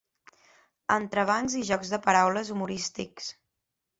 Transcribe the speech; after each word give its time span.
Entrebancs 0.93 1.57
i 1.59 1.61
jocs 1.69 1.93
de 1.95 2.01
paraules 2.07 2.51
humorístics. 2.55 3.31